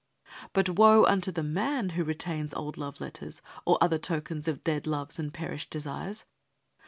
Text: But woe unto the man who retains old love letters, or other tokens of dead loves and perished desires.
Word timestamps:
But 0.53 0.67
woe 0.79 1.05
unto 1.05 1.31
the 1.31 1.43
man 1.43 1.89
who 1.89 2.03
retains 2.03 2.55
old 2.55 2.75
love 2.75 2.99
letters, 2.99 3.43
or 3.67 3.77
other 3.81 3.99
tokens 3.99 4.47
of 4.47 4.63
dead 4.63 4.87
loves 4.87 5.19
and 5.19 5.31
perished 5.31 5.69
desires. 5.69 6.25